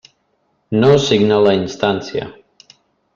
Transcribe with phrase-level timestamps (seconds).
[0.83, 2.25] No signa la instància.